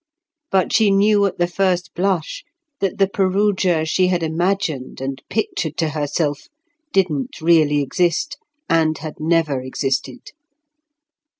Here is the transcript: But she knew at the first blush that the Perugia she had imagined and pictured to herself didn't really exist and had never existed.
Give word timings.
But 0.49 0.73
she 0.73 0.89
knew 0.89 1.27
at 1.27 1.37
the 1.37 1.45
first 1.45 1.93
blush 1.93 2.43
that 2.79 2.97
the 2.97 3.07
Perugia 3.07 3.85
she 3.85 4.07
had 4.07 4.23
imagined 4.23 4.99
and 4.99 5.21
pictured 5.29 5.77
to 5.77 5.89
herself 5.89 6.47
didn't 6.91 7.39
really 7.39 7.83
exist 7.83 8.37
and 8.67 8.97
had 8.97 9.19
never 9.19 9.61
existed. 9.61 10.31